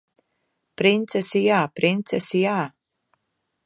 [0.81, 1.61] Princesi jā!
[1.81, 2.59] Princesi jā!